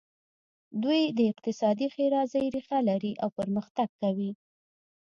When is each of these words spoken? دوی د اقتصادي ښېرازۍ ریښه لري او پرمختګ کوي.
دوی 0.83 1.01
د 1.17 1.19
اقتصادي 1.31 1.87
ښېرازۍ 1.95 2.45
ریښه 2.55 2.79
لري 2.89 3.13
او 3.23 3.29
پرمختګ 3.39 3.89
کوي. 4.01 4.31